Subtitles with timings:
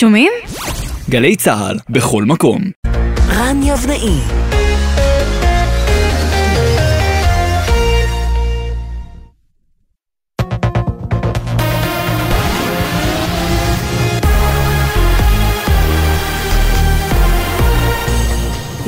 [0.00, 0.32] שומעים?
[1.10, 2.62] גלי צה"ל, בכל מקום.
[3.28, 4.18] רן יבנאי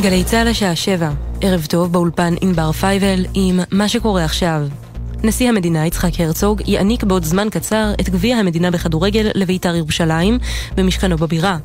[0.00, 4.60] גלי צה"ל השעה שבע, ערב טוב באולפן ענבר פייבל עם מה שקורה עכשיו.
[5.24, 10.38] נשיא המדינה יצחק הרצוג יעניק בעוד זמן קצר את גביע המדינה בכדורגל לבית"ר ירושלים
[10.76, 11.56] במשכנו בבירה.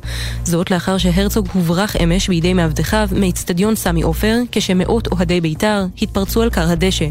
[0.44, 6.50] זאת לאחר שהרצוג הוברח אמש בידי מאבטחיו מאיצטדיון סמי עופר כשמאות אוהדי בית"ר התפרצו על
[6.50, 7.06] כר הדשא.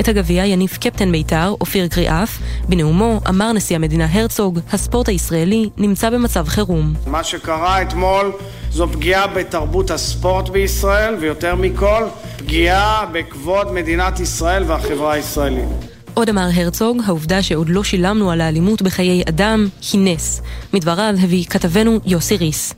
[0.00, 2.38] את הגביע יניף קפטן בית"ר אופיר קריאף.
[2.68, 6.94] בנאומו אמר נשיא המדינה הרצוג, הספורט הישראלי נמצא במצב חירום.
[7.06, 8.32] מה שקרה אתמול
[8.70, 12.04] זו פגיעה בתרבות הספורט בישראל, ויותר מכל,
[12.36, 15.73] פגיעה בכבוד מדינת ישראל והחברה הישראלית.
[16.14, 20.42] עוד אמר הרצוג, העובדה שעוד לא שילמנו על האלימות בחיי אדם היא נס.
[20.72, 22.74] מדבריו הביא כתבנו יוסי ריס.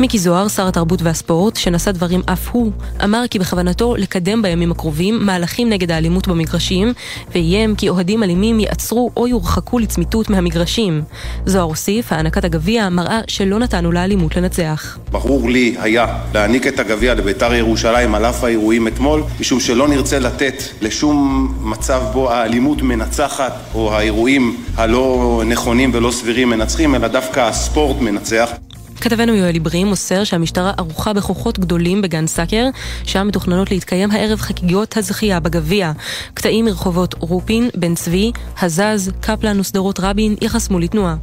[0.00, 2.72] מיקי זוהר, שר התרבות והספורט, שנשא דברים אף הוא,
[3.04, 6.92] אמר כי בכוונתו לקדם בימים הקרובים מהלכים נגד האלימות במגרשים,
[7.34, 11.02] ואיים כי אוהדים אלימים ייעצרו או יורחקו לצמיתות מהמגרשים.
[11.46, 14.98] זוהר הוסיף, הענקת הגביע מראה שלא נתנו לאלימות לנצח.
[15.10, 20.18] ברור לי היה להעניק את הגביע לבית"ר ירושלים על אף האירועים אתמול, משום שלא נרצה
[20.18, 27.08] לתת לשום מצב בו האלימות האלימות מנצחת, או האירועים הלא נכונים ולא סבירים מנצחים, אלא
[27.08, 28.50] דווקא הספורט מנצח.
[29.00, 32.68] כתבנו יואל עברי מוסר שהמשטרה ערוכה בכוחות גדולים בגן סאקר,
[33.04, 35.92] שם מתוכננות להתקיים הערב חגיגות הזכייה בגביע.
[36.34, 41.16] קטעים מרחובות רופין, בן צבי, הזז, קפלן ושדרות רבין ייחסמו לתנועה.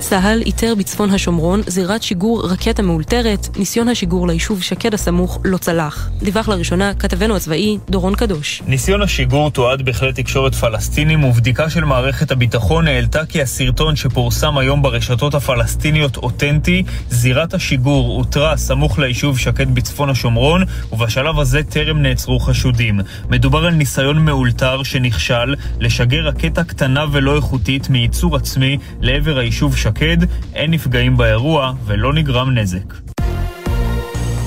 [0.00, 6.10] צה"ל איתר בצפון השומרון זירת שיגור רקטה מאולתרת, ניסיון השיגור ליישוב שקד הסמוך לא צלח.
[6.18, 8.62] דיווח לראשונה כתבנו הצבאי דורון קדוש.
[8.66, 14.82] ניסיון השיגור תועד בכלי תקשורת פלסטינים ובדיקה של מערכת הביטחון העלתה כי הסרטון שפורסם היום
[14.82, 22.40] ברשתות הפלסטיניות אותנטי, זירת השיגור אותרה סמוך ליישוב שקד בצפון השומרון, ובשלב הזה טרם נעצרו
[22.40, 23.00] חשודים.
[23.30, 29.85] מדובר על ניסיון מאולתר שנכשל לשגר רקטה קטנה ולא איכותית מייצור עצמי לעבר היישוב שקד.
[29.86, 30.16] שקד,
[30.54, 33.05] אין נפגעים באירוע ולא נגרם נזק.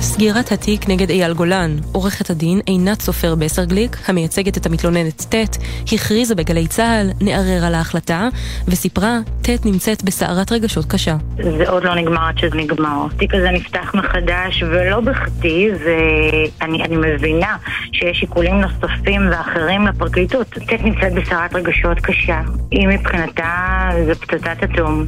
[0.02, 5.58] סגירת התיק נגד אייל גולן, עורכת הדין עינת סופר בסרגליק, המייצגת את המתלוננת ט',
[5.94, 8.28] הכריזה בגלי צה"ל, נערער על ההחלטה,
[8.68, 11.16] וסיפרה, ט' נמצאת בסערת רגשות קשה.
[11.58, 13.06] זה עוד לא נגמר עד שזה נגמר.
[13.16, 17.58] התיק הזה נפתח מחדש, ולא בכדי, ואני אני מבינה
[17.92, 20.48] שיש שיקולים נוספים ואחרים לפרקליטות.
[20.48, 22.42] ט' נמצאת בסערת רגשות קשה.
[22.72, 25.06] היא מבחינתה זה פצצת אטום.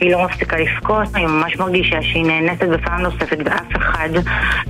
[0.00, 4.08] היא לא מפסיקה לבכות, היא ממש מרגישה שהיא נאנסת בפעם נוספת ואף אחד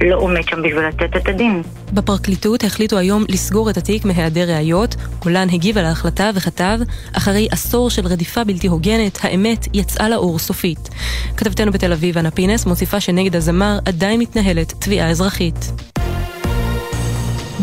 [0.01, 1.63] לא עומד שם בשביל לתת את הדין.
[1.93, 4.97] בפרקליטות החליטו היום לסגור את התיק מהיעדר ראיות.
[5.19, 6.79] גולן הגיב על ההחלטה וכתב,
[7.13, 10.89] אחרי עשור של רדיפה בלתי הוגנת, האמת יצאה לאור סופית.
[11.37, 15.73] כתבתנו בתל אביב, אנה פינס, מוסיפה שנגד הזמר עדיין מתנהלת תביעה אזרחית.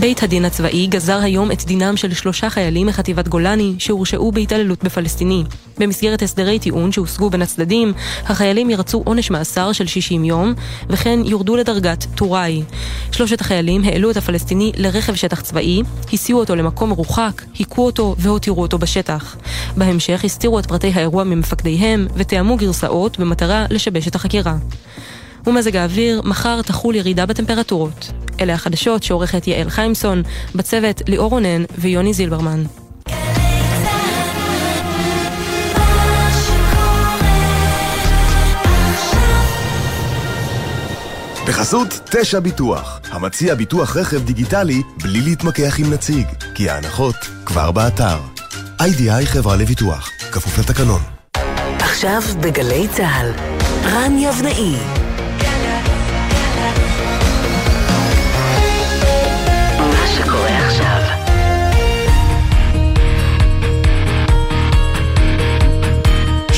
[0.03, 5.43] בית הדין הצבאי גזר היום את דינם של שלושה חיילים מחטיבת גולני שהורשעו בהתעללות בפלסטיני.
[5.77, 7.93] במסגרת הסדרי טיעון שהושגו בין הצדדים,
[8.25, 10.53] החיילים ירצו עונש מאסר של 60 יום,
[10.89, 12.63] וכן יורדו לדרגת טוראי.
[13.11, 15.81] שלושת החיילים העלו את הפלסטיני לרכב שטח צבאי,
[16.13, 19.35] הסיעו אותו למקום מרוחק, היכו אותו והותירו אותו בשטח.
[19.77, 24.55] בהמשך הסתירו את פרטי האירוע ממפקדיהם ותיאמו גרסאות במטרה לשבש את החקירה.
[25.47, 28.11] ומזג האוויר, מחר תחול ירידה בטמפרטורות.
[28.39, 30.23] אלה החדשות שעורכת יעל חיימסון,
[30.55, 32.63] בצוות ליאור רונן ויוני זילברמן.
[41.47, 47.15] בחסות תשע ביטוח, המציע ביטוח רכב דיגיטלי בלי להתמקח עם נציג, כי ההנחות
[47.45, 48.17] כבר באתר.
[48.81, 51.01] איי-די-איי חברה לביטוח, כפוף לתקנון.
[51.79, 53.31] עכשיו בגלי צה"ל,
[53.83, 55.02] רן יבנאי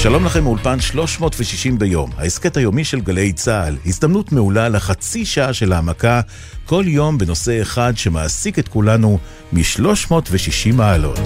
[0.05, 5.73] שלום לכם מאולפן 360 ביום, ההסכת היומי של גלי צה"ל, הזדמנות מעולה לחצי שעה של
[5.73, 6.21] העמקה,
[6.65, 9.19] כל יום בנושא אחד שמעסיק את כולנו
[9.53, 11.19] מ-360 מעלות.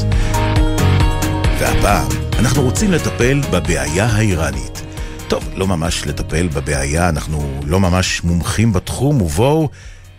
[1.59, 2.07] והפעם
[2.39, 4.81] אנחנו רוצים לטפל בבעיה האיראנית.
[5.27, 9.69] טוב, לא ממש לטפל בבעיה, אנחנו לא ממש מומחים בתחום, ובואו,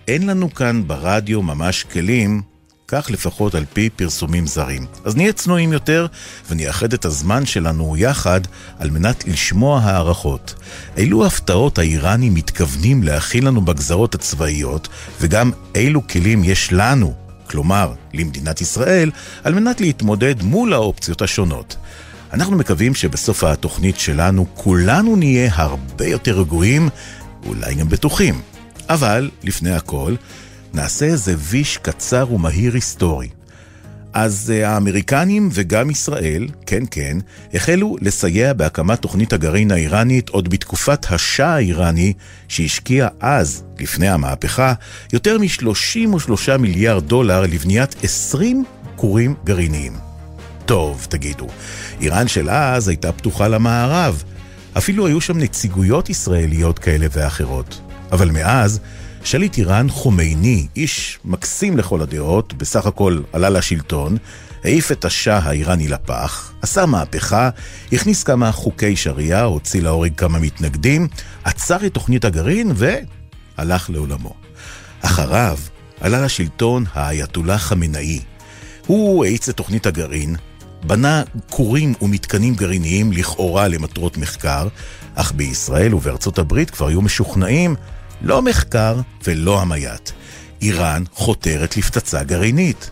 [0.08, 2.42] אין לנו כאן ברדיו ממש כלים
[2.90, 4.86] כך לפחות על פי פרסומים זרים.
[5.04, 6.06] אז נהיה צנועים יותר
[6.50, 8.40] ונייחד את הזמן שלנו יחד
[8.78, 10.54] על מנת לשמוע הערכות.
[10.96, 14.88] אילו הפתעות האיראנים מתכוונים להכין לנו בגזרות הצבאיות,
[15.20, 17.14] וגם אילו כלים יש לנו,
[17.46, 19.10] כלומר למדינת ישראל,
[19.44, 21.76] על מנת להתמודד מול האופציות השונות.
[22.32, 26.88] אנחנו מקווים שבסוף התוכנית שלנו כולנו נהיה הרבה יותר רגועים,
[27.46, 28.40] אולי גם בטוחים.
[28.88, 30.14] אבל, לפני הכל,
[30.74, 33.28] נעשה איזה ויש קצר ומהיר היסטורי.
[34.12, 37.18] אז uh, האמריקנים וגם ישראל, כן כן,
[37.54, 42.12] החלו לסייע בהקמת תוכנית הגרעין האיראנית עוד בתקופת השאה האיראני,
[42.48, 44.72] שהשקיע אז, לפני המהפכה,
[45.12, 48.64] יותר מ-33 מיליארד דולר לבניית 20
[48.96, 49.92] כורים גרעיניים.
[50.66, 51.46] טוב, תגידו,
[52.00, 54.22] איראן של אז הייתה פתוחה למערב.
[54.78, 57.80] אפילו היו שם נציגויות ישראליות כאלה ואחרות.
[58.12, 58.80] אבל מאז,
[59.24, 64.16] שליט איראן חומייני, איש מקסים לכל הדעות, בסך הכל עלה לשלטון,
[64.64, 67.50] העיף את השאה האיראני לפח, עשה מהפכה,
[67.92, 71.08] הכניס כמה חוקי שריעה, הוציא להורג כמה מתנגדים,
[71.44, 74.34] עצר את תוכנית הגרעין והלך לעולמו.
[75.00, 75.58] אחריו
[76.00, 78.20] עלה לשלטון האייתולה חמינאי.
[78.86, 80.36] הוא האיץ את תוכנית הגרעין,
[80.86, 84.68] בנה כורים ומתקנים גרעיניים לכאורה למטרות מחקר,
[85.14, 87.74] אך בישראל ובארצות הברית כבר היו משוכנעים
[88.22, 90.10] לא מחקר ולא המייט.
[90.62, 92.90] איראן חותרת לפצצה גרעינית.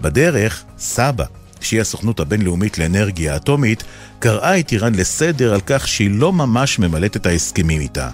[0.00, 1.24] בדרך, סבא,
[1.60, 3.84] שהיא הסוכנות הבינלאומית לאנרגיה אטומית,
[4.18, 8.08] קראה את איראן לסדר על כך שהיא לא ממש ממלאת את ההסכמים איתה.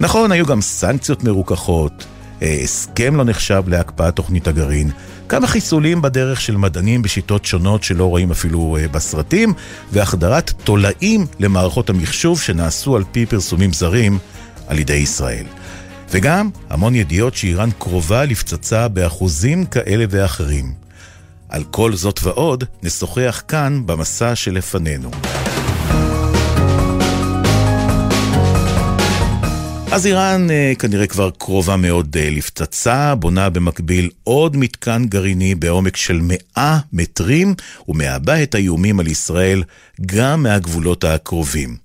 [0.00, 2.06] נכון, היו גם סנקציות מרוככות,
[2.42, 4.90] אה, הסכם לא נחשב להקפאת תוכנית הגרעין,
[5.28, 9.52] כמה חיסולים בדרך של מדענים בשיטות שונות שלא רואים אפילו אה, בסרטים,
[9.92, 14.18] והחדרת תולעים למערכות המחשוב שנעשו על פי פרסומים זרים
[14.66, 15.46] על ידי ישראל.
[16.10, 20.86] וגם המון ידיעות שאיראן קרובה לפצצה באחוזים כאלה ואחרים.
[21.48, 25.10] על כל זאת ועוד נשוחח כאן במסע שלפנינו.
[29.92, 35.96] אז איראן אה, כנראה כבר קרובה מאוד אה, לפצצה, בונה במקביל עוד מתקן גרעיני בעומק
[35.96, 37.54] של 100 מטרים,
[37.88, 39.62] ומעבה את האיומים על ישראל
[40.06, 41.76] גם מהגבולות הקרובים.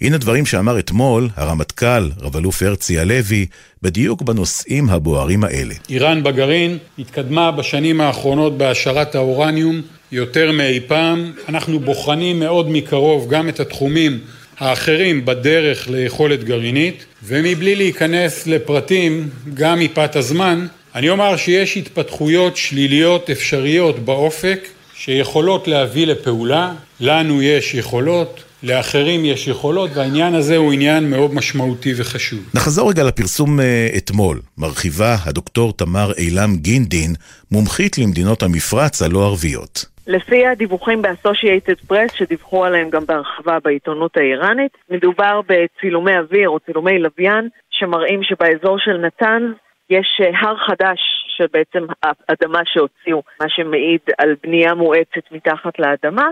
[0.00, 3.46] הנה דברים שאמר אתמול הרמטכ"ל, רב-אלוף הרצי הלוי,
[3.82, 5.74] בדיוק בנושאים הבוערים האלה.
[5.88, 9.82] איראן בגרעין התקדמה בשנים האחרונות בהשארת האורניום
[10.12, 11.32] יותר מאי פעם.
[11.48, 14.20] אנחנו בוחנים מאוד מקרוב גם את התחומים
[14.58, 23.30] האחרים בדרך ליכולת גרעינית, ומבלי להיכנס לפרטים, גם מפאת הזמן, אני אומר שיש התפתחויות שליליות
[23.30, 31.10] אפשריות באופק שיכולות להביא לפעולה, לנו יש יכולות, לאחרים יש יכולות, והעניין הזה הוא עניין
[31.10, 32.40] מאוד משמעותי וחשוב.
[32.54, 34.40] נחזור רגע לפרסום אה, אתמול.
[34.58, 37.10] מרחיבה הדוקטור תמר אילם גינדין,
[37.50, 39.84] מומחית למדינות המפרץ הלא ערביות.
[40.06, 46.98] לפי הדיווחים ב-Associated Press, שדיווחו עליהם גם בהרחבה בעיתונות האיראנית, מדובר בצילומי אוויר או צילומי
[46.98, 49.42] לוויין שמראים שבאזור של נתן
[49.90, 50.98] יש אה, הר חדש
[51.36, 56.26] שבעצם האדמה שהוציאו, מה שמעיד על בנייה מואצת מתחת לאדמה,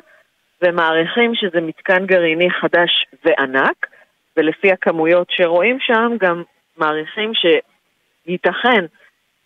[0.63, 3.87] ומעריכים שזה מתקן גרעיני חדש וענק,
[4.37, 6.43] ולפי הכמויות שרואים שם גם
[6.77, 8.85] מעריכים שייתכן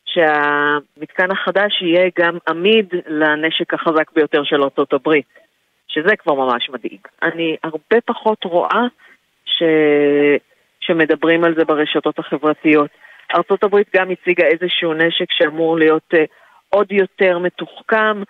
[0.05, 5.27] שהמתקן החדש יהיה גם עמיד לנשק החזק ביותר של ארצות הברית,
[5.89, 7.01] שזה כבר ממש מדאיג.
[7.23, 8.83] אני הרבה פחות רואה
[9.45, 9.63] ש...
[10.81, 12.91] שמדברים על זה ברשתות החברתיות.
[13.35, 16.19] ארצות הברית גם הציגה איזשהו נשק שאמור להיות uh,
[16.69, 18.23] עוד יותר מתוחכם,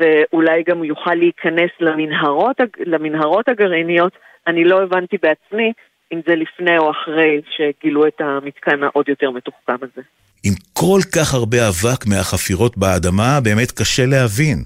[0.00, 2.56] ואולי גם הוא יוכל להיכנס למנהרות,
[2.86, 4.12] למנהרות הגרעיניות.
[4.46, 5.72] אני לא הבנתי בעצמי
[6.12, 10.02] אם זה לפני או אחרי שגילו את המתקן העוד יותר מתוחכם הזה.
[10.44, 14.58] עם כל כך הרבה אבק מהחפירות באדמה, באמת קשה להבין.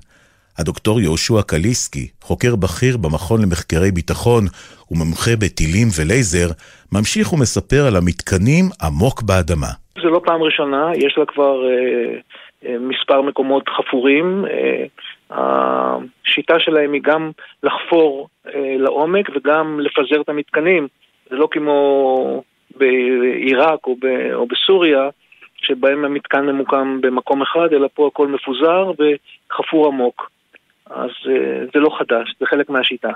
[0.58, 4.44] הדוקטור יהושע קליסקי, חוקר בכיר במכון למחקרי ביטחון
[4.90, 6.48] ומומחה בטילים ולייזר,
[6.92, 9.72] ממשיך ומספר על המתקנים עמוק באדמה.
[10.02, 12.18] זה לא פעם ראשונה, יש לה כבר אה,
[12.66, 14.44] אה, מספר מקומות חפורים.
[14.44, 14.84] אה,
[15.30, 17.30] השיטה שלהם היא גם
[17.62, 20.88] לחפור אה, לעומק וגם לפזר את המתקנים.
[21.30, 22.42] זה לא כמו
[22.76, 25.08] בעיראק או, ב, או בסוריה,
[25.56, 30.30] שבהם המתקן ממוקם במקום אחד, אלא פה הכל מפוזר וחפור עמוק.
[30.90, 33.10] אז אה, זה לא חדש, זה חלק מהשיטה.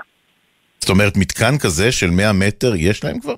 [0.79, 3.35] זאת אומרת, מתקן כזה של 100 מטר יש להם כבר?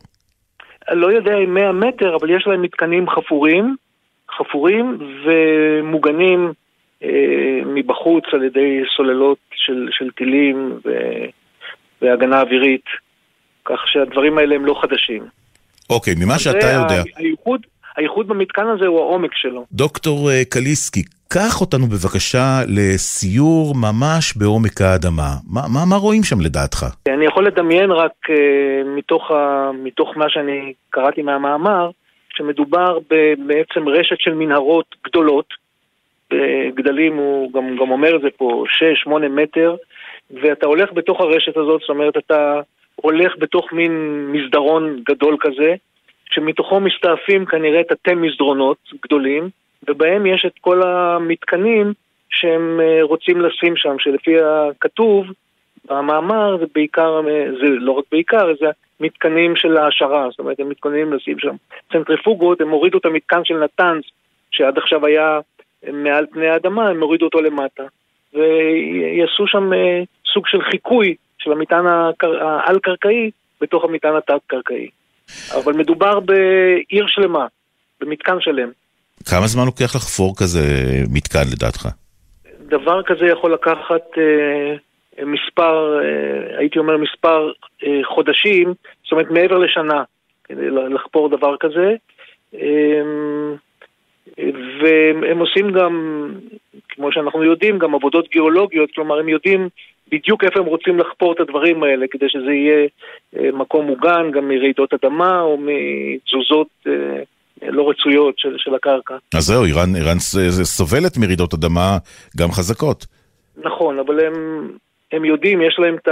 [0.92, 3.76] לא יודע אם 100 מטר, אבל יש להם מתקנים חפורים,
[4.38, 6.54] חפורים ומוגנים
[7.66, 10.90] מבחוץ על ידי סוללות של, של טילים ו,
[12.02, 12.86] והגנה אווירית,
[13.66, 15.24] כך שהדברים האלה הם לא חדשים.
[15.90, 17.04] אוקיי, ממה שאתה יודע...
[17.16, 17.62] הייחוד,
[17.98, 19.66] הייחוד במתקן הזה הוא העומק שלו.
[19.72, 25.30] דוקטור אה, קליסקי, קח אותנו בבקשה לסיור ממש בעומק האדמה.
[25.54, 26.86] מה, מה, מה רואים שם לדעתך?
[27.08, 28.34] אני יכול לדמיין רק uh,
[28.98, 31.90] מתוך, ה, מתוך מה שאני קראתי מהמאמר,
[32.38, 33.00] שמדובר
[33.48, 35.65] בעצם רשת של מנהרות גדולות,
[36.36, 38.64] בגדלים, הוא גם, גם אומר את זה פה,
[39.08, 39.76] 6-8 מטר,
[40.32, 42.62] ואתה הולך בתוך הרשת הזאת, זאת אומרת, אתה
[42.96, 45.76] הולך בתוך מין מסדרון גדול כזה,
[46.30, 49.50] שמתוכו מסתעפים כנראה תתי מסדרונות גדולים,
[49.88, 51.94] ובהם יש את כל המתקנים
[52.30, 55.26] שהם אה, רוצים לשים שם, שלפי הכתוב
[55.90, 58.66] במאמר זה בעיקר, אה, זה לא רק בעיקר, זה
[59.00, 61.56] מתקנים של העשרה, זאת אומרת הם מתכוננים לשים שם.
[61.92, 64.04] צנטריפוגות, הם הורידו את המתקן של נתנז,
[64.52, 65.40] שעד עכשיו היה
[65.94, 67.84] מעל פני האדמה, הם הורידו אותו למטה.
[68.34, 71.86] ויעשו שם אה, סוג של חיקוי של המטען
[72.42, 74.90] העל-קרקעי בתוך המטען התת-קרקעי.
[75.56, 77.48] אבל מדובר בעיר שלמה,
[78.02, 78.70] במתקן שלם.
[79.30, 80.62] כמה זמן לוקח לחפור כזה
[81.14, 81.88] מתקן לדעתך?
[82.60, 84.76] דבר כזה יכול לקחת אה,
[85.26, 87.52] מספר, אה, הייתי אומר מספר
[87.84, 88.74] אה, חודשים,
[89.04, 90.04] זאת אומרת מעבר לשנה,
[90.44, 91.96] כדי לחפור דבר כזה.
[92.56, 93.02] אה,
[94.82, 96.26] והם עושים גם,
[96.90, 99.70] כמו שאנחנו יודעים, גם עבודות גיאולוגיות, כלומר הם יודעים
[100.12, 102.88] בדיוק איפה הם רוצים לחפור את הדברים האלה, כדי שזה יהיה
[103.38, 106.92] אה, מקום מוגן גם מרעידות אדמה או מתזוזות אה,
[107.62, 109.16] לא רצויות של, של הקרקע.
[109.36, 110.20] אז זהו, איראן, איראן
[110.64, 111.98] סובלת מרעידות אדמה
[112.38, 113.06] גם חזקות.
[113.58, 114.34] נכון, אבל הם,
[115.12, 116.08] הם יודעים, יש להם את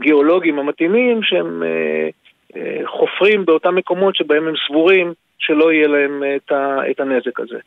[0.00, 2.08] הגיאולוגים המתאימים שהם אה, אה,
[2.86, 7.58] חופרים באותם מקומות שבהם הם סבורים שלא יהיה להם את, ה, את הנזק הזה.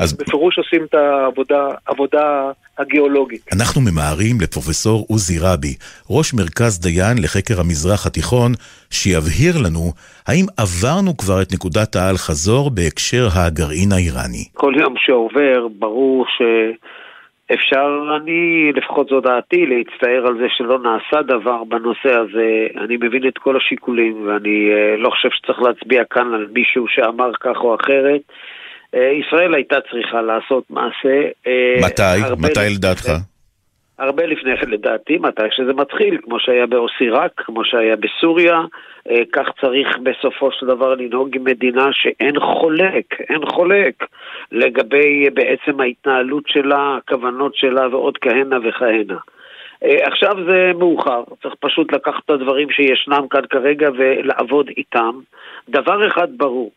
[0.00, 0.12] אז...
[0.12, 3.42] בפירוש עושים את העבודה, העבודה הגיאולוגית.
[3.52, 5.74] אנחנו ממהרים לפרופסור עוזי רבי,
[6.10, 8.52] ראש מרכז דיין לחקר המזרח התיכון,
[8.90, 9.92] שיבהיר לנו
[10.26, 14.44] האם עברנו כבר את נקודת האל-חזור בהקשר הגרעין האיראני.
[14.54, 16.42] כל יום שעובר ברור ש...
[17.54, 22.66] אפשר, אני, לפחות זו דעתי, להצטער על זה שלא נעשה דבר בנושא הזה.
[22.84, 27.30] אני מבין את כל השיקולים, ואני uh, לא חושב שצריך להצביע כאן על מישהו שאמר
[27.40, 28.20] כך או אחרת.
[28.96, 31.28] Uh, ישראל הייתה צריכה לעשות מעשה.
[31.44, 32.34] Uh, מתי?
[32.38, 33.31] מתי לדעתך?
[33.98, 38.60] הרבה לפני כן לדעתי, מתי שזה מתחיל, כמו שהיה באוסיראק, כמו שהיה בסוריה,
[39.10, 44.04] אה, כך צריך בסופו של דבר לנהוג עם מדינה שאין חולק, אין חולק
[44.52, 49.16] לגבי בעצם ההתנהלות שלה, הכוונות שלה ועוד כהנה וכהנה.
[49.84, 55.20] אה, עכשיו זה מאוחר, צריך פשוט לקחת את הדברים שישנם כאן כרגע ולעבוד איתם.
[55.68, 56.70] דבר אחד ברור,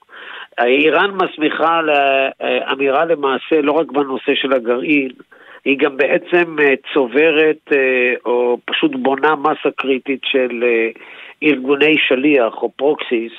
[0.59, 5.11] איראן מסמיכה לאמירה למעשה לא רק בנושא של הגרעין,
[5.65, 10.89] היא גם בעצם אה, צוברת אה, או פשוט בונה מסה קריטית של אה,
[11.43, 13.31] ארגוני שליח או פרוקסיס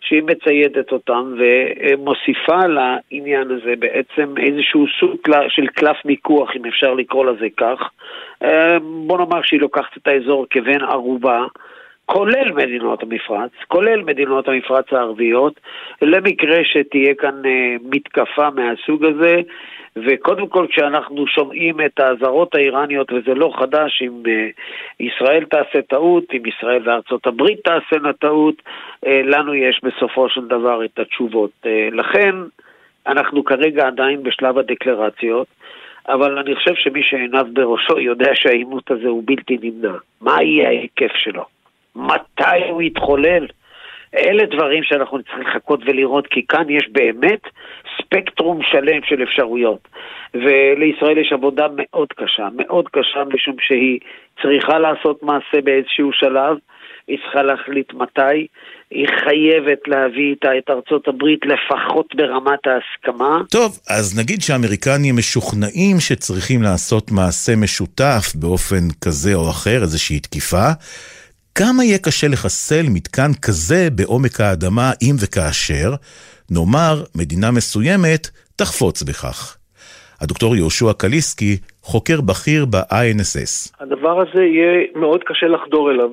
[0.00, 5.16] שהיא מציידת אותם ומוסיפה לעניין הזה בעצם איזשהו סוג
[5.48, 7.90] של קלף מיקוח, אם אפשר לקרוא לזה כך.
[8.82, 11.46] בוא נאמר שהיא לוקחת את האזור כבן ערובה.
[12.12, 15.60] כולל מדינות המפרץ, כולל מדינות המפרץ הערביות,
[16.02, 17.42] למקרה שתהיה כאן
[17.90, 19.40] מתקפה מהסוג הזה,
[19.96, 24.30] וקודם כל כשאנחנו שומעים את האזהרות האיראניות, וזה לא חדש, אם uh,
[25.00, 28.54] ישראל תעשה טעות, אם ישראל וארצות הברית תעשינה טעות,
[29.04, 31.50] uh, לנו יש בסופו של דבר את התשובות.
[31.92, 32.34] לכן
[33.06, 35.46] אנחנו כרגע עדיין בשלב הדקלרציות.
[36.08, 39.96] אבל אני חושב שמי שעיניו בראשו יודע שהעימות הזה הוא בלתי נמנע.
[40.20, 41.57] מה יהיה ההיקף שלו?
[41.98, 43.46] מתי הוא יתחולל?
[44.16, 47.40] אלה דברים שאנחנו צריכים לחכות ולראות, כי כאן יש באמת
[47.96, 49.88] ספקטרום שלם של אפשרויות.
[50.34, 53.98] ולישראל יש עבודה מאוד קשה, מאוד קשה, משום שהיא
[54.42, 56.56] צריכה לעשות מעשה באיזשהו שלב,
[57.08, 58.46] היא צריכה להחליט מתי,
[58.90, 63.38] היא חייבת להביא איתה את ארצות הברית לפחות ברמת ההסכמה.
[63.50, 70.66] טוב, אז נגיד שהאמריקנים משוכנעים שצריכים לעשות מעשה משותף באופן כזה או אחר, איזושהי תקיפה.
[71.60, 75.90] כמה יהיה קשה לחסל מתקן כזה בעומק האדמה אם וכאשר,
[76.50, 78.22] נאמר, מדינה מסוימת
[78.56, 79.56] תחפוץ בכך.
[80.20, 83.52] הדוקטור יהושע קליסקי, חוקר בכיר ב-INSS.
[83.80, 86.10] הדבר הזה יהיה מאוד קשה לחדור אליו.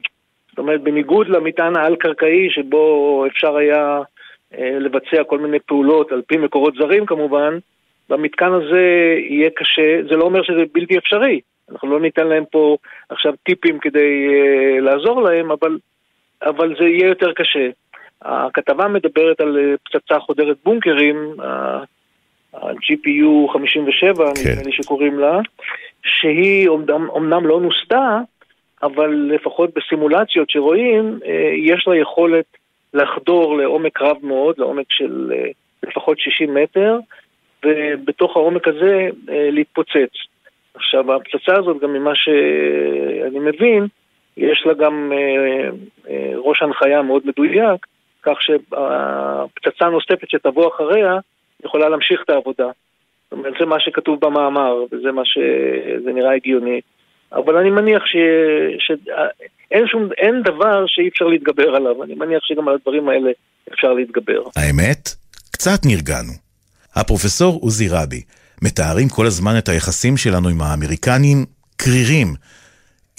[0.50, 4.00] זאת אומרת, בניגוד למטען העל-קרקעי, שבו אפשר היה
[4.58, 7.58] אה, לבצע כל מיני פעולות, על פי מקורות זרים כמובן,
[8.10, 8.84] במתקן הזה
[9.30, 11.40] יהיה קשה, זה לא אומר שזה בלתי אפשרי.
[11.72, 12.78] אנחנו לא ניתן להם פה
[13.10, 15.78] עכשיו טיפים כדי uh, לעזור להם, אבל,
[16.42, 17.70] אבל זה יהיה יותר קשה.
[18.22, 21.36] הכתבה מדברת על uh, פצצה חודרת בונקרים,
[22.54, 24.52] ה-GPU 57, כן.
[24.52, 25.40] נדמה לי שקוראים לה,
[26.04, 28.20] שהיא אומנם, אומנם לא נוסתה,
[28.84, 32.46] אבל לפחות בסימולציות שרואים, uh, יש לה יכולת
[32.94, 35.32] לחדור לעומק רב מאוד, לעומק של
[35.84, 37.00] לפחות 60 מטר,
[37.66, 40.35] ובתוך העומק הזה להתפוצץ.
[40.76, 43.88] עכשיו, הפצצה הזאת, גם ממה שאני מבין,
[44.38, 45.70] יש לה גם אה,
[46.10, 47.86] אה, ראש הנחיה מאוד מדויק,
[48.24, 51.18] כך שהפצצה הנוספת שתבוא אחריה
[51.66, 52.68] יכולה להמשיך את העבודה.
[53.24, 56.82] זאת אומרת, זה מה שכתוב במאמר, וזה מה שזה נראה הגיוני.
[57.32, 58.16] אבל אני מניח ש...
[58.80, 58.92] ש...
[59.72, 63.32] אין, שום, אין דבר שאי אפשר להתגבר עליו, אני מניח שגם על הדברים האלה
[63.74, 64.42] אפשר להתגבר.
[64.56, 65.10] האמת?
[65.52, 66.34] קצת נרגענו.
[66.96, 68.22] הפרופסור עוזי רבי
[68.62, 71.46] מתארים כל הזמן את היחסים שלנו עם האמריקנים
[71.78, 72.28] קרירים.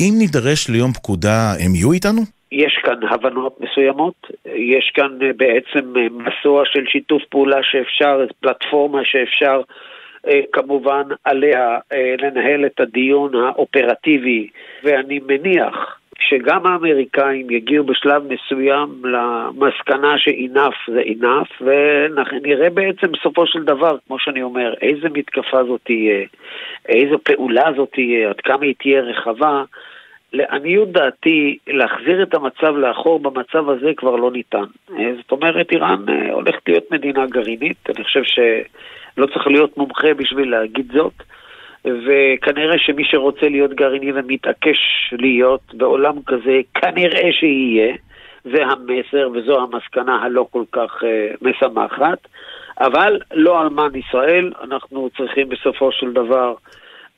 [0.00, 2.22] אם נידרש ליום פקודה, הם יהיו איתנו?
[2.52, 9.00] יש כאן הבנות מסוימות, יש כאן אה, בעצם אה, מסוע של שיתוף פעולה שאפשר, פלטפורמה
[9.04, 9.60] שאפשר
[10.26, 11.78] אה, כמובן עליה
[12.18, 14.48] לנהל את הדיון האופרטיבי,
[14.84, 23.62] ואני מניח שגם האמריקאים יגיעו בשלב מסוים למסקנה שאינף זה אינף, ונראה בעצם בסופו של
[23.64, 26.26] דבר, כמו שאני אומר, איזה מתקפה זאת תהיה,
[26.88, 29.62] איזו פעולה זאת תהיה, עד כמה היא תהיה רחבה.
[30.32, 34.64] לעניות דעתי, להחזיר את המצב לאחור במצב הזה כבר לא ניתן.
[34.88, 40.50] זאת אומרת, איראן אה, הולכת להיות מדינה גרעינית, אני חושב שלא צריך להיות מומחה בשביל
[40.50, 41.12] להגיד זאת.
[41.86, 44.78] וכנראה שמי שרוצה להיות גרעיני ומתעקש
[45.12, 47.94] להיות בעולם כזה, כנראה שיהיה.
[48.44, 51.06] זה המסר וזו המסקנה הלא כל כך uh,
[51.42, 52.18] משמחת.
[52.80, 56.54] אבל לא אלמן ישראל, אנחנו צריכים בסופו של דבר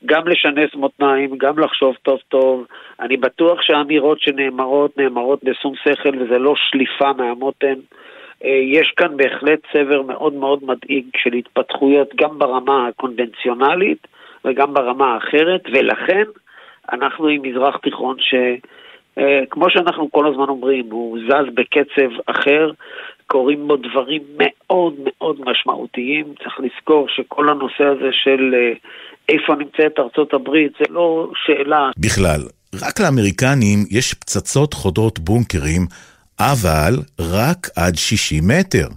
[0.05, 2.65] גם לשנס מותניים, גם לחשוב טוב טוב.
[2.99, 7.73] אני בטוח שהאמירות שנאמרות, נאמרות בשום שכל וזה לא שליפה מהמותן.
[8.43, 14.07] אה, יש כאן בהחלט צבר מאוד מאוד מדאיג של התפתחויות גם ברמה הקונבנציונלית
[14.45, 16.23] וגם ברמה האחרת, ולכן
[16.91, 18.33] אנחנו עם מזרח תיכון ש...
[19.17, 22.71] אה, כמו שאנחנו כל הזמן אומרים, הוא זז בקצב אחר,
[23.27, 26.25] קורים בו דברים מאוד מאוד משמעותיים.
[26.43, 28.73] צריך לזכור שכל הנושא הזה של אה,
[29.29, 31.89] איפה נמצאת ארצות הברית זה לא שאלה.
[31.97, 32.41] בכלל,
[32.83, 35.81] רק לאמריקנים יש פצצות חודרות בונקרים,
[36.39, 38.87] אבל רק עד 60 מטר.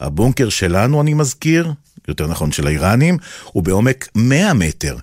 [0.00, 1.64] הבונקר שלנו, אני מזכיר,
[2.08, 3.14] יותר נכון של האיראנים,
[3.52, 4.94] הוא בעומק 100 מטר.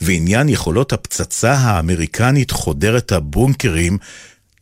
[0.00, 3.92] ועניין יכולות הפצצה האמריקנית חודרת הבונקרים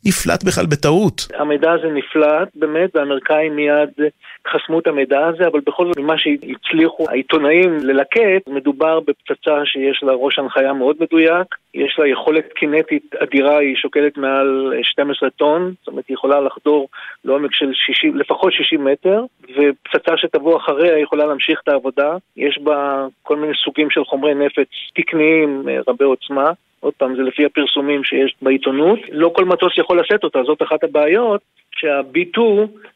[0.04, 1.28] נפלט בכלל בטעות.
[1.34, 4.08] המידע הזה נפלט, באמת, והאמריקאים מיד
[4.48, 10.12] חסמו את המידע הזה, אבל בכל זאת, ממה שהצליחו העיתונאים ללקט, מדובר בפצצה שיש לה
[10.12, 15.88] ראש הנחיה מאוד מדויק, יש לה יכולת קינטית אדירה, היא שוקלת מעל 12 טון, זאת
[15.88, 16.88] אומרת, היא יכולה לחדור
[17.24, 22.16] לעומק של 60, לפחות 60 מטר, ופצצה שתבוא אחריה יכולה להמשיך את העבודה.
[22.36, 26.50] יש בה כל מיני סוגים של חומרי נפץ תקניים רבי עוצמה.
[26.80, 28.98] עוד פעם, זה לפי הפרסומים שיש בעיתונות.
[29.12, 31.40] לא כל מטוס יכול לשאת אותה, זאת אחת הבעיות,
[31.80, 32.40] שה-B2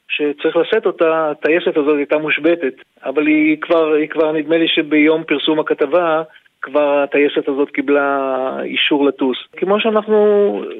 [0.08, 2.74] שצריך לשאת אותה, הטייסת הזאת הייתה מושבתת.
[3.04, 6.22] אבל היא כבר, היא כבר, נדמה לי שביום פרסום הכתבה,
[6.62, 8.08] כבר הטייסת הזאת קיבלה
[8.64, 9.36] אישור לטוס.
[9.56, 10.16] כמו שאנחנו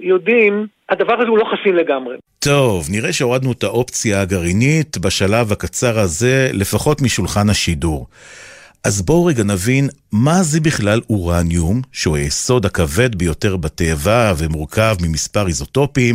[0.00, 2.16] יודעים, הדבר הזה הוא לא חסין לגמרי.
[2.38, 8.06] טוב, נראה שהורדנו את האופציה הגרעינית בשלב הקצר הזה, לפחות משולחן השידור.
[8.88, 15.46] אז בואו רגע נבין מה זה בכלל אורניום, שהוא היסוד הכבד ביותר בטבע ומורכב ממספר
[15.46, 16.14] איזוטופים,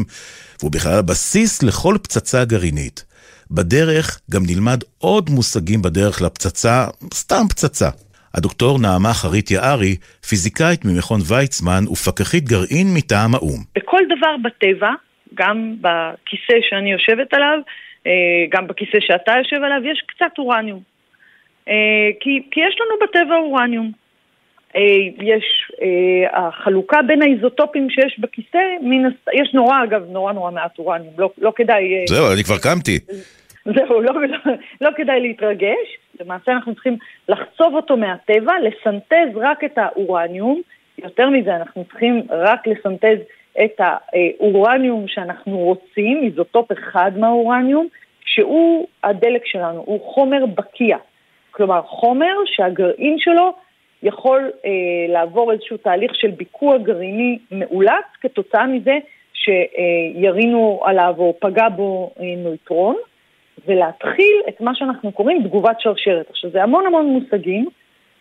[0.59, 3.05] והוא בכלל הבסיס לכל פצצה גרעינית.
[3.51, 7.89] בדרך גם נלמד עוד מושגים בדרך לפצצה, סתם פצצה.
[8.35, 9.95] הדוקטור נעמה חרית יערי,
[10.29, 13.61] פיזיקאית ממכון ויצמן ופקחית גרעין מטעם האו"ם.
[13.75, 14.91] בכל דבר בטבע,
[15.33, 17.59] גם בכיסא שאני יושבת עליו,
[18.07, 18.11] אה,
[18.53, 20.98] גם בכיסא שאתה יושב עליו, יש קצת אורניום.
[21.69, 23.91] אה, כי, כי יש לנו בטבע אורניום.
[24.75, 24.81] אה,
[25.21, 29.13] יש אה, החלוקה בין האיזוטופים שיש בכיסא, מן הס...
[29.33, 32.05] יש נורא, אגב, נורא נורא מעט אורניום, לא, לא כדאי...
[32.07, 32.99] זהו, אני כבר קמתי.
[33.75, 34.37] זהו, לא, לא,
[34.81, 35.97] לא כדאי להתרגש.
[36.19, 36.97] למעשה אנחנו צריכים
[37.29, 40.61] לחצוב אותו מהטבע, לסנטז רק את האורניום.
[40.97, 43.17] יותר מזה, אנחנו צריכים רק לסנטז
[43.63, 47.87] את האורניום שאנחנו רוצים, איזוטופ אחד מהאורניום,
[48.25, 50.97] שהוא הדלק שלנו, הוא חומר בקיע.
[51.59, 53.53] כלומר חומר שהגרעין שלו
[54.03, 54.71] יכול אה,
[55.13, 58.97] לעבור איזשהו תהליך של ביקוע גרעיני מאולץ כתוצאה מזה
[59.33, 62.95] שירינו עליו או פגע בו אה, נויטרון,
[63.67, 66.29] ולהתחיל את מה שאנחנו קוראים תגובת שרשרת.
[66.29, 67.65] עכשיו זה המון המון מושגים,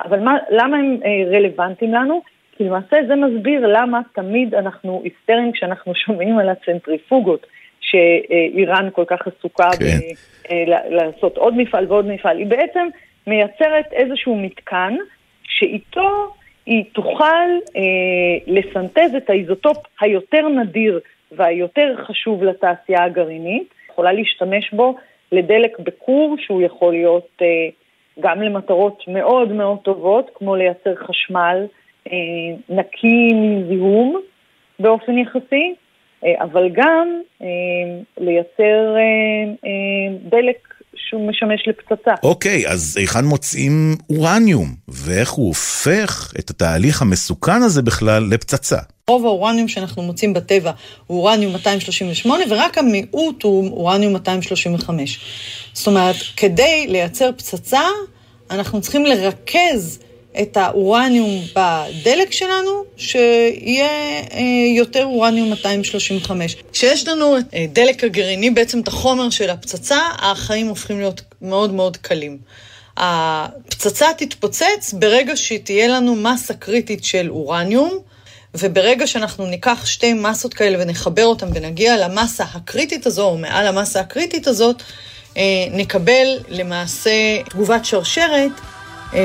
[0.05, 2.23] אבל מה, למה הם אה, רלוונטיים לנו?
[2.57, 7.47] כי למעשה זה מסביר למה תמיד אנחנו היסטריים כשאנחנו שומעים על הצנטריפוגות
[7.81, 9.85] שאיראן כל כך עסוקה כן.
[9.85, 10.13] ב,
[10.51, 12.39] אה, לעשות עוד מפעל ועוד מפעל.
[12.39, 12.89] היא בעצם
[13.29, 14.97] מייצרת איזשהו מתקן
[15.43, 16.35] שאיתו
[16.67, 17.83] היא תוכל אה,
[18.47, 21.01] לסנטז את האיזוטופ היותר נדיר
[21.33, 24.97] והיותר חשוב לתעשייה הגרעינית, יכולה להשתמש בו
[25.33, 27.47] לדלק בכור שהוא יכול להיות אה,
[28.21, 31.67] גם למטרות מאוד מאוד טובות, כמו לייצר חשמל
[32.13, 32.17] אה,
[32.69, 34.21] נקי מזיהום
[34.79, 35.75] באופן יחסי,
[36.25, 37.47] אה, אבל גם אה,
[38.19, 39.01] לייצר אה,
[39.65, 40.78] אה, דלק
[41.09, 42.11] שהוא משמש לפצצה.
[42.23, 48.79] אוקיי, אז היכן מוצאים אורניום, ואיך הוא הופך את התהליך המסוכן הזה בכלל לפצצה?
[49.09, 50.73] רוב האורניום שאנחנו מוצאים בטבע
[51.07, 55.21] הוא אורניום 238, ורק המיעוט הוא אורניום 235.
[55.73, 57.83] זאת אומרת, כדי לייצר פצצה,
[58.51, 59.99] אנחנו צריכים לרכז
[60.41, 63.89] את האורניום בדלק שלנו, שיהיה
[64.33, 64.41] אה,
[64.77, 66.57] יותר אורניום 235.
[66.73, 71.97] כשיש לנו אה, דלק הגרעיני, בעצם את החומר של הפצצה, החיים הופכים להיות מאוד מאוד
[71.97, 72.39] קלים.
[72.97, 77.99] הפצצה תתפוצץ ברגע שתהיה לנו מסה קריטית של אורניום,
[78.55, 84.01] וברגע שאנחנו ניקח שתי מסות כאלה ונחבר אותן ונגיע למסה הקריטית הזו, או מעל המסה
[84.01, 84.83] הקריטית הזאת,
[85.37, 87.11] אה, נקבל למעשה
[87.51, 88.51] תגובת שרשרת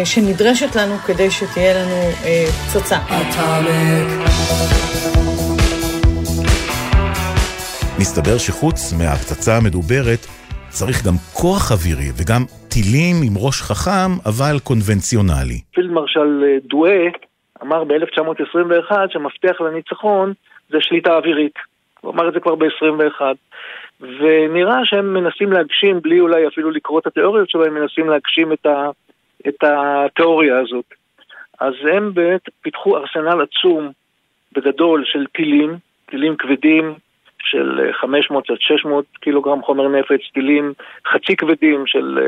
[0.06, 2.98] שנדרשת לנו כדי שתהיה לנו אה, פצצה.
[8.00, 10.19] מסתבר שחוץ מהפצצה המדוברת,
[10.69, 15.60] צריך גם כוח אווירי וגם טילים עם ראש חכם, אבל קונבנציונלי.
[15.74, 17.08] פילד מרשל דואה
[17.62, 20.34] אמר ב-1921 שהמפתח לניצחון
[20.69, 21.56] זה שליטה אווירית.
[22.02, 23.22] הוא אמר את זה כבר ב-21.
[24.00, 28.65] ונראה שהם מנסים להגשים, בלי אולי אפילו לקרוא את התיאוריות שלהם, הם מנסים להגשים את,
[28.65, 28.89] ה,
[29.47, 30.86] את התיאוריה הזאת.
[31.60, 33.91] אז הם באמת פיתחו ארסנל עצום
[34.51, 36.93] בגדול של טילים, טילים כבדים
[37.39, 40.73] של 500 עד 600 קילוגרם חומר נפץ, טילים
[41.08, 42.19] חצי כבדים של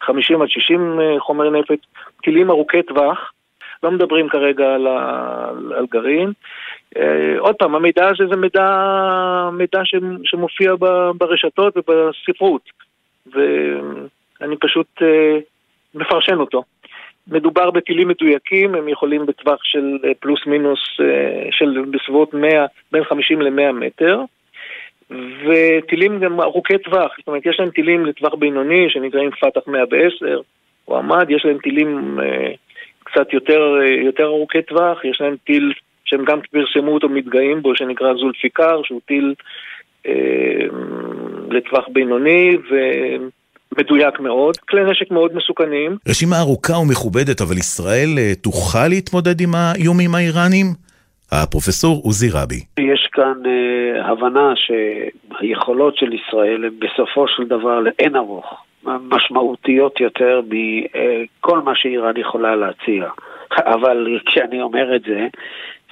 [0.00, 1.78] 50 עד 60 חומר נפץ,
[2.22, 3.32] טילים ארוכי טווח.
[3.82, 6.32] לא מדברים כרגע על, ה, על גרעין.
[7.38, 8.68] עוד פעם, המידע הזה זה מידע,
[9.52, 9.80] מידע
[10.24, 10.74] שמופיע
[11.14, 12.62] ברשתות ובספרות,
[13.26, 15.02] ואני פשוט
[15.94, 16.62] מפרשן אותו.
[17.28, 21.02] מדובר בטילים מדויקים, הם יכולים בטווח של uh, פלוס מינוס, uh,
[21.50, 24.20] של בסביבות 100, בין 50 ל-100 מטר,
[25.46, 30.40] וטילים גם ארוכי טווח, זאת אומרת, יש להם טילים לטווח בינוני שנקראים פתח 110,
[30.88, 32.22] או עמד, יש להם טילים uh,
[33.04, 35.72] קצת יותר, יותר ארוכי טווח, יש להם טיל
[36.04, 39.34] שהם גם פרסמו אותו, מתגאים בו, שנקרא זולפיקר, שהוא טיל
[40.06, 40.66] אה,
[41.50, 42.56] לטווח בינוני
[43.76, 44.56] ומדויק מאוד.
[44.56, 45.96] כלי נשק מאוד מסוכנים.
[46.08, 50.66] רשימה ארוכה ומכובדת, אבל ישראל אה, תוכל להתמודד עם האיומים האיראנים?
[51.32, 52.60] הפרופסור עוזי רבי.
[52.78, 60.40] יש כאן אה, הבנה שהיכולות של ישראל הן בסופו של דבר לאין ארוך משמעותיות יותר
[60.46, 63.08] מכל מה שאיראן יכולה להציע.
[63.56, 65.26] אבל כשאני אומר את זה,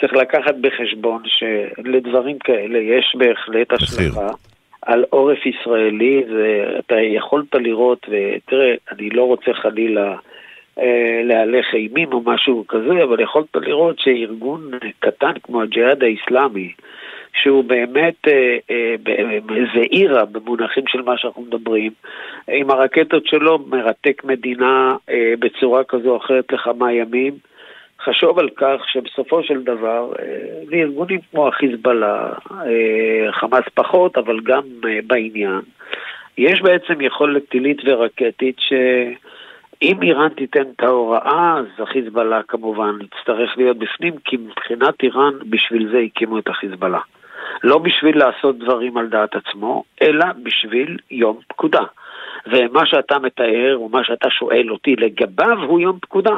[0.01, 4.29] צריך לקחת בחשבון שלדברים כאלה יש בהחלט השלכה
[4.83, 10.17] על עורף ישראלי, ואתה יכולת לראות, ותראה, אני לא רוצה חלילה
[10.79, 16.73] אה, להלך אימים או משהו כזה, אבל יכולת לראות שארגון קטן כמו הג'יהאד האיסלאמי,
[17.43, 18.95] שהוא באמת אה, אה,
[19.75, 21.93] זעירה במונחים של מה שאנחנו מדברים,
[22.49, 27.50] עם הרקטות שלו מרתק מדינה אה, בצורה כזו או אחרת לכמה ימים.
[28.05, 30.13] חשוב על כך שבסופו של דבר,
[30.69, 35.61] לארגונים אה, כמו החיזבאללה, אה, חמאס פחות, אבל גם אה, בעניין,
[36.39, 43.77] יש בעצם יכולת טילית ורקטית שאם איראן תיתן את ההוראה, אז החיזבאללה כמובן יצטרך להיות
[43.79, 47.01] בפנים, כי מבחינת איראן, בשביל זה הקימו את החיזבאללה.
[47.63, 51.85] לא בשביל לעשות דברים על דעת עצמו, אלא בשביל יום פקודה.
[52.47, 56.35] ומה שאתה מתאר, או מה שאתה שואל אותי לגביו, הוא יום פקודה.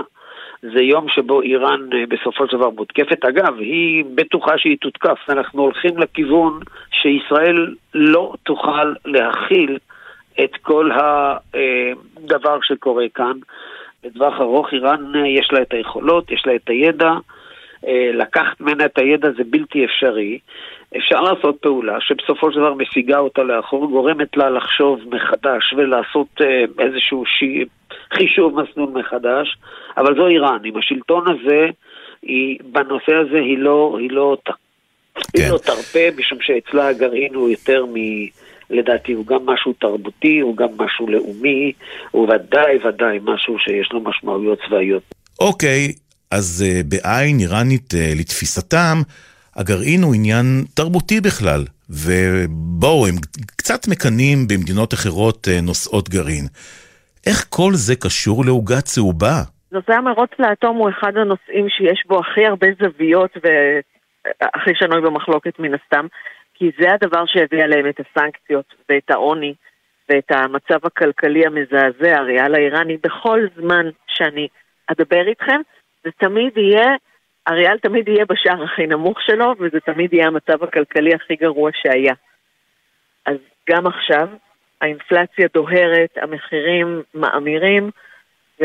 [0.63, 3.25] זה יום שבו איראן אה, בסופו של דבר מותקפת.
[3.25, 5.19] אגב, היא בטוחה שהיא תותקף.
[5.29, 9.79] אנחנו הולכים לכיוון שישראל לא תוכל להכיל
[10.45, 13.33] את כל הדבר שקורה כאן.
[14.05, 17.13] בטווח ארוך איראן אה, יש לה את היכולות, יש לה את הידע.
[17.87, 20.39] אה, לקחת ממנה את הידע זה בלתי אפשרי.
[20.97, 26.41] אפשר לעשות פעולה שבסופו של דבר משיגה אותה לאחור, גורמת לה לחשוב מחדש ולעשות
[26.79, 27.65] איזשהו שי...
[28.13, 29.57] חישוב מסלול מחדש,
[29.97, 30.59] אבל זו איראן.
[30.65, 31.67] עם השלטון הזה,
[32.23, 34.37] היא, בנושא הזה היא לא, היא לא,
[35.15, 35.43] כן.
[35.43, 37.95] היא לא תרפה, משום שאצלה הגרעין הוא יותר מ...
[38.73, 41.73] לדעתי הוא גם משהו תרבותי, הוא גם משהו לאומי,
[42.11, 45.03] הוא ודאי ודאי משהו שיש לו משמעויות צבאיות.
[45.41, 45.93] אוקיי,
[46.31, 49.03] אז uh, בעין איראנית uh, לתפיסתם,
[49.57, 53.15] הגרעין הוא עניין תרבותי בכלל, ובואו, הם
[53.57, 56.47] קצת מקנאים במדינות אחרות uh, נושאות גרעין.
[57.27, 59.37] איך כל זה קשור לעוגה צהובה?
[59.73, 65.75] נושא המרוץ לאטום הוא אחד הנושאים שיש בו הכי הרבה זוויות והכי שנוי במחלוקת מן
[65.75, 66.07] הסתם,
[66.55, 69.55] כי זה הדבר שהביא עליהם את הסנקציות ואת העוני
[70.09, 74.49] ואת המצב הכלכלי המזעזע, הריאל האיראני, בכל זמן שאני
[74.87, 75.61] אדבר איתכם,
[76.05, 76.91] זה תמיד יהיה,
[77.47, 82.15] הריאל תמיד יהיה בשער הכי נמוך שלו, וזה תמיד יהיה המצב הכלכלי הכי גרוע שהיה.
[83.27, 83.37] אז
[83.71, 84.29] גם עכשיו,
[84.83, 87.91] האינפלציה דוהרת, המחירים מאמירים,
[88.61, 88.65] ו,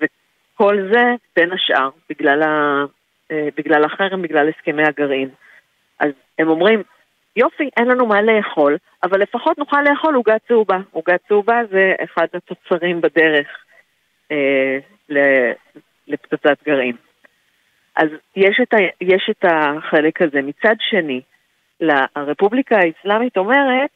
[0.00, 1.04] וכל זה
[1.36, 2.84] בין השאר בגלל, ה,
[3.30, 5.28] אה, בגלל החרם, בגלל הסכמי הגרעין.
[6.00, 6.82] אז הם אומרים,
[7.36, 10.78] יופי, אין לנו מה לאכול, אבל לפחות נוכל לאכול עוגה צהובה.
[10.90, 13.46] עוגה צהובה זה אחד התוצרים בדרך
[14.32, 14.78] אה,
[16.08, 16.96] לפצצת גרעין.
[17.96, 20.42] אז יש את, ה, יש את החלק הזה.
[20.42, 21.20] מצד שני,
[22.16, 23.90] הרפובליקה האסלאמית אומרת,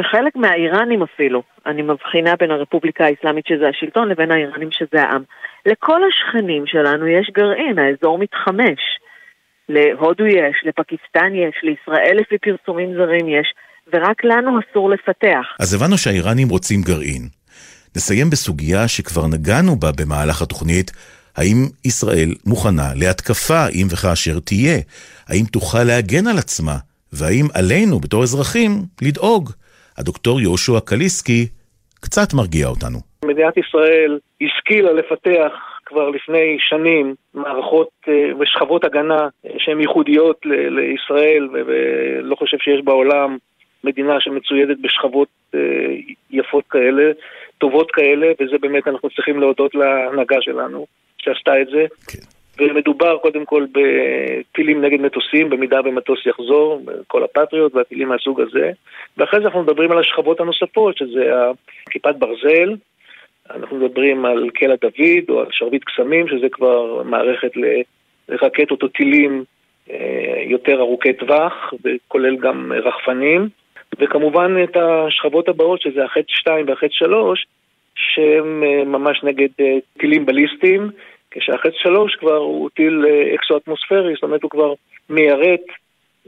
[0.00, 5.22] וחלק מהאיראנים אפילו, אני מבחינה בין הרפובליקה האסלאמית שזה השלטון לבין האיראנים שזה העם.
[5.66, 8.80] לכל השכנים שלנו יש גרעין, האזור מתחמש.
[9.68, 13.54] להודו יש, לפקיסטן יש, לישראל לפי פרסומים זרים יש,
[13.92, 15.46] ורק לנו אסור לפתח.
[15.60, 17.22] אז הבנו שהאיראנים רוצים גרעין.
[17.96, 20.90] נסיים בסוגיה שכבר נגענו בה במהלך התוכנית,
[21.36, 24.78] האם ישראל מוכנה להתקפה אם וכאשר תהיה?
[25.28, 26.76] האם תוכל להגן על עצמה?
[27.12, 28.70] והאם עלינו, בתור אזרחים,
[29.02, 29.50] לדאוג?
[30.02, 31.46] הדוקטור יהושע קליסקי
[32.00, 32.98] קצת מרגיע אותנו.
[33.24, 35.52] מדינת ישראל השכילה לפתח
[35.86, 43.36] כבר לפני שנים מערכות אה, ושכבות הגנה אה, שהן ייחודיות לישראל ולא חושב שיש בעולם
[43.84, 45.60] מדינה שמצוידת בשכבות אה,
[46.30, 47.12] יפות כאלה,
[47.58, 50.86] טובות כאלה, וזה באמת אנחנו צריכים להודות להנהגה שלנו
[51.18, 51.86] שעשתה את זה.
[52.08, 52.41] כן.
[52.58, 58.70] ומדובר קודם כל בטילים נגד מטוסים, במידה ומטוס יחזור, כל הפטריוט והטילים מהסוג הזה.
[59.16, 61.30] ואחרי זה אנחנו מדברים על השכבות הנוספות, שזה
[61.90, 62.76] כיפת ברזל,
[63.50, 67.50] אנחנו מדברים על קלע דוד או על שרביט קסמים, שזה כבר מערכת
[68.28, 69.44] לרקטות או טילים
[69.90, 73.48] אה, יותר ארוכי טווח, וכולל גם רחפנים.
[74.00, 77.46] וכמובן את השכבות הבאות, שזה החטא 2 והחטא 3,
[77.94, 80.90] שהם אה, ממש נגד אה, טילים בליסטיים,
[81.34, 84.74] כשהחץ שלוש כבר הוא טיל אה, אקסו-אטמוספרי, זאת אומרת הוא כבר
[85.10, 85.66] מיירט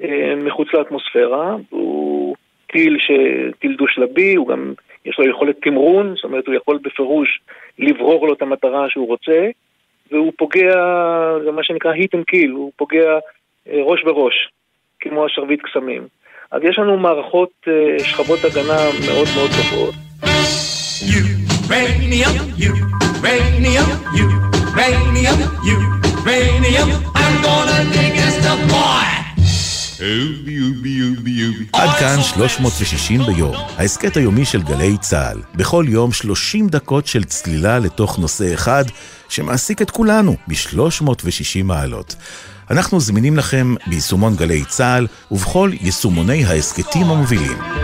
[0.03, 2.37] אה, מחוץ לאטמוספירה, הוא
[2.67, 3.11] טיל, ש...
[3.59, 4.73] טיל דו-שלבי, הוא גם,
[5.05, 7.41] יש לו יכולת תמרון, זאת אומרת הוא יכול בפירוש
[7.79, 9.49] לברור לו את המטרה שהוא רוצה,
[10.11, 10.75] והוא פוגע,
[11.45, 13.19] זה מה שנקרא hit and kill, הוא פוגע
[13.69, 14.49] אה, ראש בראש,
[15.01, 16.07] כמו השרביט קסמים.
[16.51, 17.51] אז יש לנו מערכות,
[17.99, 19.95] שכבות הגנה מאוד מאוד טובות.
[21.05, 24.44] Uranium, uranium, uranium.
[24.75, 29.05] Uranium, uranium, I'm gonna dig us the boy.
[31.73, 35.43] עד כאן 360 ביום, ההסכת היומי של גלי צה"ל.
[35.55, 38.85] בכל יום 30 דקות של צלילה לתוך נושא אחד,
[39.29, 42.15] שמעסיק את כולנו ב-360 מעלות.
[42.71, 47.84] אנחנו זמינים לכם ביישומון גלי צה"ל ובכל יישומוני ההסכתים המובילים.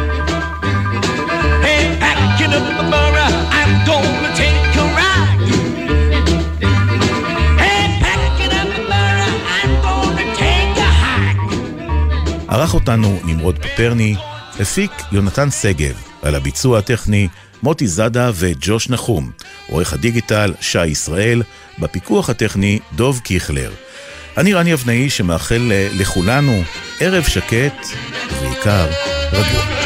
[12.50, 14.14] ערך אותנו נמרוד פפרני,
[14.60, 17.28] הפיק יונתן שגב, על הביצוע הטכני
[17.62, 19.30] מוטי זאדה וג'וש נחום,
[19.68, 21.42] עורך הדיגיטל שי ישראל,
[21.78, 23.70] בפיקוח הטכני דוב קיכלר.
[24.36, 26.62] אני רני אבנאי שמאחל לכולנו
[27.00, 27.86] ערב שקט
[28.32, 28.86] ובעיקר
[29.32, 29.79] רגוע.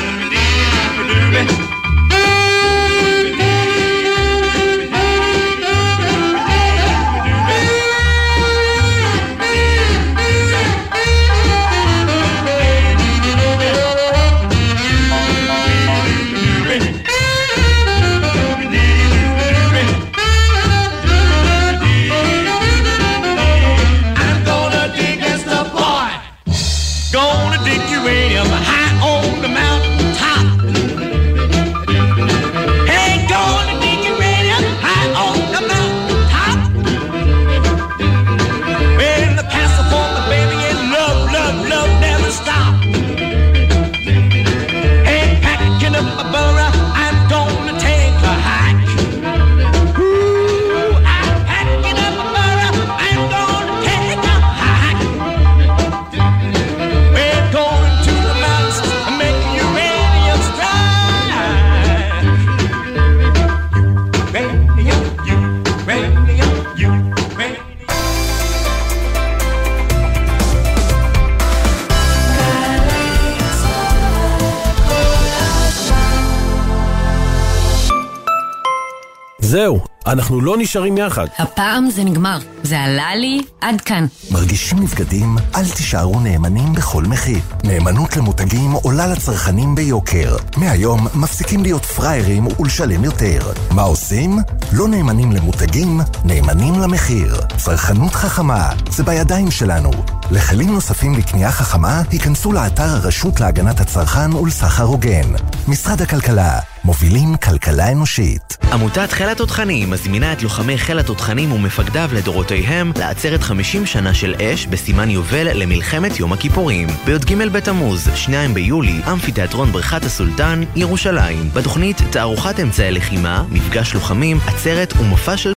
[79.54, 81.26] זהו, אנחנו לא נשארים יחד.
[81.38, 82.38] הפעם זה נגמר.
[82.62, 84.06] זה עלה לי עד כאן.
[84.30, 85.36] מרגישים נבגדים?
[85.54, 87.38] אל תישארו נאמנים בכל מחיר.
[87.64, 90.36] נאמנות למותגים עולה לצרכנים ביוקר.
[90.56, 93.52] מהיום מפסיקים להיות פראיירים ולשלם יותר.
[93.70, 94.38] מה עושים?
[94.72, 97.40] לא נאמנים למותגים, נאמנים למחיר.
[97.56, 99.90] צרכנות חכמה, זה בידיים שלנו.
[100.30, 105.28] לכלים נוספים לקנייה חכמה, היכנסו לאתר הרשות להגנת הצרכן ולסחר הוגן.
[105.68, 108.56] משרד הכלכלה מובילים כלכלה אנושית.
[108.72, 114.66] עמותת חיל התותחנים מזמינה את לוחמי חיל התותחנים ומפקדיו לדורותיהם לעצרת 50 שנה של אש
[114.66, 116.88] בסימן יובל למלחמת יום הכיפורים.
[117.04, 121.50] בי"ג בתמוז, 2 ביולי, אמפיתיאטרון בריכת הסולטן, ירושלים.
[121.52, 125.52] בתוכנית תערוכת אמצעי לחימה, מפגש לוחמים, עצרת ומופע של